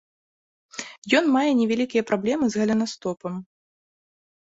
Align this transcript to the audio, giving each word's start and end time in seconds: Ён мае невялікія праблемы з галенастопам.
Ён 1.19 1.25
мае 1.35 1.51
невялікія 1.61 2.07
праблемы 2.09 2.45
з 2.57 2.65
галенастопам. 2.65 3.33